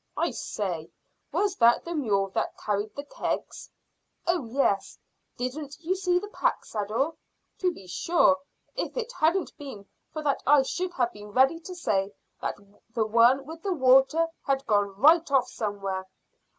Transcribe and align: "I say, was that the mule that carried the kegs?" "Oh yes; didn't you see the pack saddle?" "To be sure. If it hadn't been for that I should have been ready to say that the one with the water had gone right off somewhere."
"I 0.17 0.31
say, 0.31 0.89
was 1.31 1.55
that 1.57 1.85
the 1.85 1.93
mule 1.93 2.29
that 2.31 2.57
carried 2.57 2.95
the 2.95 3.05
kegs?" 3.05 3.69
"Oh 4.25 4.45
yes; 4.45 4.97
didn't 5.37 5.77
you 5.79 5.95
see 5.95 6.17
the 6.17 6.27
pack 6.29 6.65
saddle?" 6.65 7.19
"To 7.59 7.71
be 7.71 7.85
sure. 7.85 8.39
If 8.75 8.97
it 8.97 9.11
hadn't 9.11 9.55
been 9.59 9.85
for 10.11 10.23
that 10.23 10.41
I 10.47 10.63
should 10.63 10.93
have 10.93 11.13
been 11.13 11.27
ready 11.33 11.59
to 11.59 11.75
say 11.75 12.15
that 12.41 12.55
the 12.95 13.05
one 13.05 13.45
with 13.45 13.61
the 13.61 13.73
water 13.73 14.27
had 14.41 14.65
gone 14.65 14.99
right 14.99 15.29
off 15.29 15.47
somewhere." 15.49 16.07